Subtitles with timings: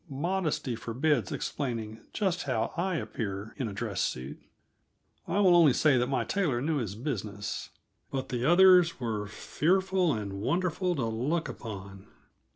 [0.09, 4.39] Modesty forbids explaining just how I appear in a dress suit.
[5.27, 7.69] I will only say that my tailor knew his business
[8.09, 12.07] but the others were fearful and wonderful to look upon.